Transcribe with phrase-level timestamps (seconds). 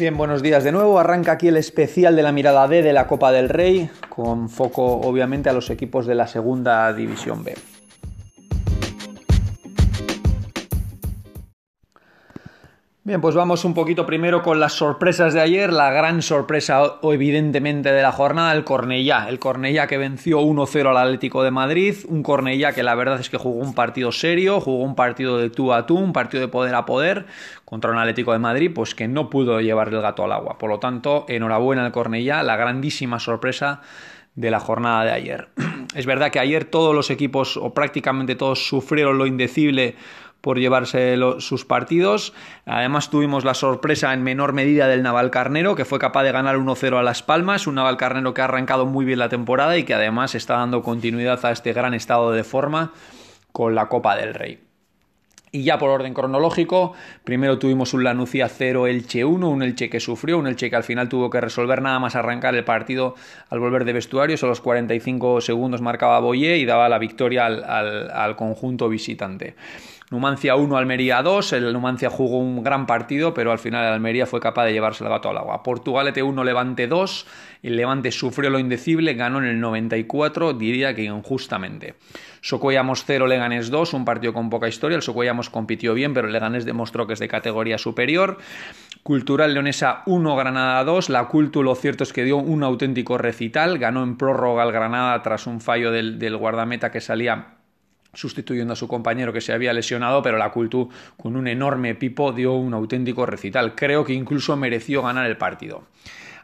[0.00, 0.98] Bien, buenos días de nuevo.
[0.98, 4.82] Arranca aquí el especial de la mirada D de la Copa del Rey, con foco
[4.82, 7.54] obviamente a los equipos de la segunda división B.
[13.10, 15.72] Bien, pues vamos un poquito primero con las sorpresas de ayer.
[15.72, 19.28] La gran sorpresa, evidentemente, de la jornada, el Cornellá.
[19.28, 21.96] El Cornellá que venció 1-0 al Atlético de Madrid.
[22.06, 25.50] Un Cornellá que la verdad es que jugó un partido serio, jugó un partido de
[25.50, 27.26] tú a tú, un partido de poder a poder
[27.64, 30.56] contra un Atlético de Madrid, pues que no pudo llevar el gato al agua.
[30.56, 33.80] Por lo tanto, enhorabuena al Cornellá, la grandísima sorpresa
[34.36, 35.48] de la jornada de ayer.
[35.96, 39.96] Es verdad que ayer todos los equipos, o prácticamente todos, sufrieron lo indecible
[40.40, 42.32] por llevarse sus partidos.
[42.66, 46.98] Además tuvimos la sorpresa en menor medida del Navalcarnero, que fue capaz de ganar 1-0
[46.98, 50.34] a Las Palmas, un Navalcarnero que ha arrancado muy bien la temporada y que además
[50.34, 52.92] está dando continuidad a este gran estado de forma
[53.52, 54.60] con la Copa del Rey.
[55.52, 56.92] Y ya por orden cronológico,
[57.24, 60.84] primero tuvimos un Lanucia 0 Elche 1, un Elche que sufrió, un Elche que al
[60.84, 63.16] final tuvo que resolver nada más arrancar el partido
[63.48, 68.36] al volver de vestuario, a los 45 segundos marcaba Boyé y daba la victoria al
[68.36, 69.56] conjunto visitante.
[70.10, 71.52] Numancia 1, Almería 2.
[71.52, 75.04] El Numancia jugó un gran partido, pero al final el Almería fue capaz de llevarse
[75.04, 75.62] el gato al agua.
[75.62, 77.26] Portugalete 1, Levante 2.
[77.62, 81.94] El Levante sufrió lo indecible, ganó en el 94, diría que injustamente.
[82.40, 84.96] Socollamos 0, Leganés 2, un partido con poca historia.
[84.96, 88.38] El Socollamos compitió bien, pero el Leganés demostró que es de categoría superior.
[89.04, 91.08] Cultural Leonesa 1, Granada 2.
[91.10, 93.78] La Cultu lo cierto es que dio un auténtico recital.
[93.78, 97.59] Ganó en prórroga el Granada tras un fallo del guardameta que salía
[98.12, 102.32] sustituyendo a su compañero que se había lesionado, pero la Cultu con un enorme pipo
[102.32, 103.74] dio un auténtico recital.
[103.74, 105.84] Creo que incluso mereció ganar el partido.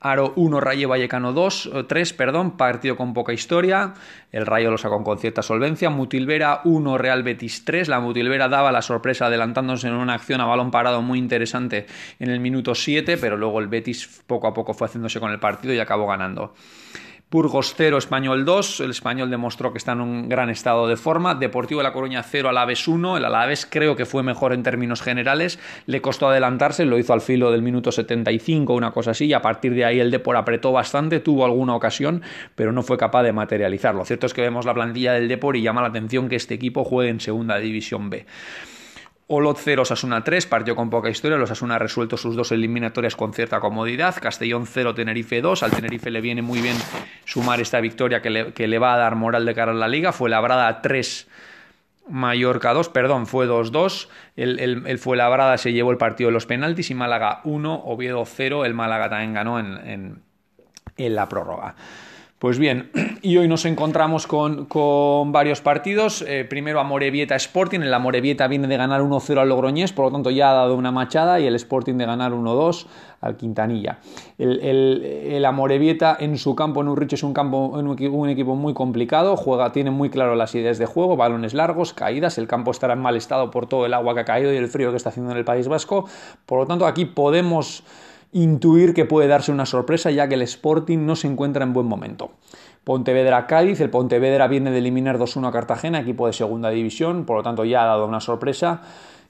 [0.00, 3.94] Aro 1, Rayo Vallecano 2, 3, eh, perdón, partido con poca historia.
[4.30, 5.90] El Rayo lo sacó con cierta solvencia.
[5.90, 7.88] Mutilvera 1, Real Betis 3.
[7.88, 11.86] La Mutilvera daba la sorpresa adelantándose en una acción a balón parado muy interesante
[12.20, 15.40] en el minuto 7, pero luego el Betis poco a poco fue haciéndose con el
[15.40, 16.54] partido y acabó ganando.
[17.30, 18.80] Burgos 0, Español 2.
[18.80, 21.34] El Español demostró que está en un gran estado de forma.
[21.34, 23.18] Deportivo de La Coruña 0, Alaves 1.
[23.18, 25.58] El Alaves creo que fue mejor en términos generales.
[25.84, 29.26] Le costó adelantarse, lo hizo al filo del minuto 75, una cosa así.
[29.26, 32.22] Y a partir de ahí el Depor apretó bastante, tuvo alguna ocasión,
[32.54, 33.98] pero no fue capaz de materializarlo.
[33.98, 36.54] Lo cierto es que vemos la plantilla del Depor y llama la atención que este
[36.54, 38.24] equipo juegue en Segunda División B.
[39.30, 41.36] Olot 0, Osasuna 3, partió con poca historia.
[41.36, 44.16] Los Osasuna ha resuelto sus dos eliminatorias con cierta comodidad.
[44.20, 45.62] Castellón 0, Tenerife 2.
[45.62, 46.76] Al Tenerife le viene muy bien
[47.26, 49.86] sumar esta victoria que le, que le va a dar moral de cara a la
[49.86, 50.12] liga.
[50.12, 51.28] Fue Labrada 3,
[52.08, 54.08] Mallorca 2, perdón, fue 2-2.
[54.36, 58.24] El, el, el Fuenlabrada se llevó el partido de los penaltis y Málaga 1, Oviedo
[58.24, 58.64] 0.
[58.64, 60.22] El Málaga también ganó en, en,
[60.96, 61.74] en la prórroga.
[62.38, 66.22] Pues bien, y hoy nos encontramos con, con varios partidos.
[66.22, 67.80] Eh, primero a Morevieta Sporting.
[67.80, 70.92] El Morevieta viene de ganar 1-0 al Logroñés, por lo tanto ya ha dado una
[70.92, 71.40] machada.
[71.40, 72.86] Y el Sporting de ganar 1-2
[73.22, 73.98] al Quintanilla.
[74.38, 79.36] El, el, Amorebieta en su campo en Urrich es un, campo, un equipo muy complicado.
[79.36, 82.38] Juega, tiene muy claro las ideas de juego, balones largos, caídas.
[82.38, 84.68] El campo estará en mal estado por todo el agua que ha caído y el
[84.68, 86.08] frío que está haciendo en el País Vasco.
[86.46, 87.82] Por lo tanto, aquí podemos
[88.32, 91.86] intuir que puede darse una sorpresa ya que el Sporting no se encuentra en buen
[91.86, 92.32] momento.
[92.84, 97.42] Pontevedra-Cádiz, el Pontevedra viene de eliminar 2-1 a Cartagena, equipo de segunda división, por lo
[97.42, 98.82] tanto ya ha dado una sorpresa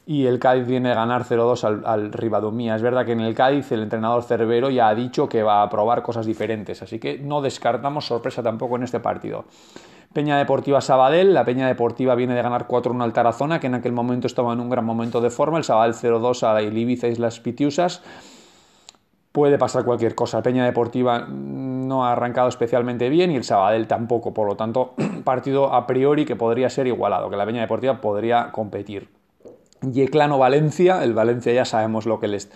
[0.06, 2.74] y el Cádiz viene de ganar 0-2 al, al.
[2.74, 5.68] Es verdad que en el Cádiz el entrenador Cervero ya ha dicho que va a
[5.68, 9.44] probar cosas diferentes, así que no descartamos sorpresa tampoco en este partido.
[10.12, 13.92] Peña Deportiva Sabadell, la Peña Deportiva viene de ganar 4-1 al Tarazona, que en aquel
[13.92, 17.40] momento estaba en un gran momento de forma, el Sabadell 0-2 a Ibiza y las
[17.40, 18.02] Pitiusas
[19.38, 20.42] puede pasar cualquier cosa.
[20.42, 24.94] Peña Deportiva no ha arrancado especialmente bien y el Sabadell tampoco, por lo tanto,
[25.24, 29.10] partido a priori que podría ser igualado, que la Peña Deportiva podría competir.
[29.80, 32.50] Yeclano Valencia, el Valencia ya sabemos lo que les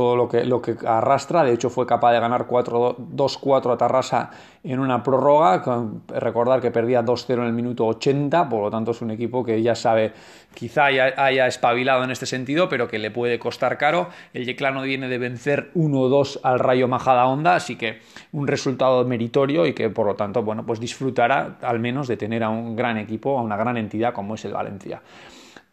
[0.00, 1.44] todo lo que, lo que arrastra.
[1.44, 4.30] De hecho, fue capaz de ganar 2-4 a Tarrasa
[4.64, 5.62] en una prórroga.
[6.08, 9.60] recordar que perdía 2-0 en el minuto 80, por lo tanto es un equipo que
[9.60, 10.14] ya sabe,
[10.54, 14.08] quizá haya, haya espabilado en este sentido, pero que le puede costar caro.
[14.32, 17.98] El Yeclano viene de vencer 1-2 al Rayo Majada Honda, así que
[18.32, 22.42] un resultado meritorio y que por lo tanto, bueno, pues disfrutará al menos de tener
[22.42, 25.02] a un gran equipo, a una gran entidad como es el Valencia.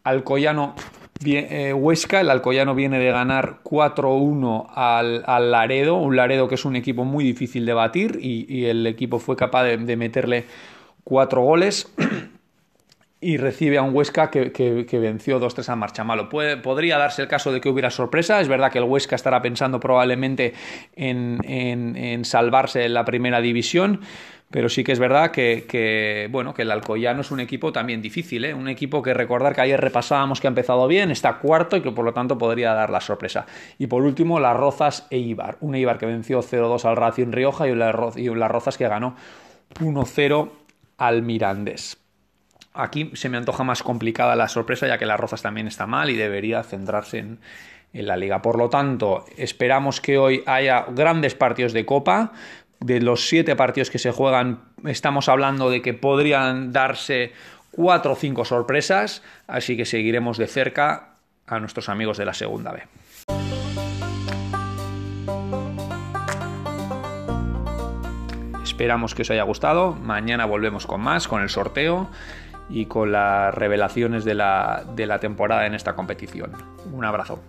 [0.08, 0.74] Alcoyano
[1.24, 6.64] eh, Huesca, el Alcoyano viene de ganar 4-1 al, al, Laredo, un Laredo que es
[6.64, 10.44] un equipo muy difícil de batir y, el equipo fue capaz de, meterle
[11.02, 11.92] cuatro goles
[13.20, 16.28] y recibe a un Huesca que, que, que venció 2-3 a Marchamalo.
[16.28, 18.40] Puede, podría darse el caso de que hubiera sorpresa.
[18.40, 20.54] Es verdad que el Huesca estará pensando probablemente
[20.94, 24.02] en, en, en salvarse en la primera división
[24.50, 28.46] Pero sí que es verdad que, bueno, que el Alcoyano es un equipo también difícil,
[28.46, 28.54] ¿eh?
[28.54, 31.92] un equipo que recordar que ayer repasábamos que ha empezado bien, está cuarto y que
[31.92, 33.44] por lo tanto podría dar la sorpresa.
[33.78, 35.58] Y por último, las Rozas e Ibar.
[35.60, 39.16] Un Ibar que venció 0-2 al Racing Rioja y las Rozas que ganó
[39.80, 40.48] 1-0
[40.96, 41.98] al Mirandés.
[42.72, 46.08] Aquí se me antoja más complicada la sorpresa, ya que las Rozas también está mal
[46.08, 47.38] y debería centrarse en,
[47.92, 48.40] en la liga.
[48.40, 52.32] Por lo tanto, esperamos que hoy haya grandes partidos de Copa
[52.80, 57.32] de los siete partidos que se juegan, estamos hablando de que podrían darse
[57.70, 61.14] cuatro o cinco sorpresas, así que seguiremos de cerca
[61.46, 62.82] a nuestros amigos de la segunda B.
[68.62, 69.92] Esperamos que os haya gustado.
[69.94, 72.08] Mañana volvemos con más, con el sorteo
[72.68, 76.52] y con las revelaciones de la, de la temporada en esta competición.
[76.92, 77.42] Un abrazo.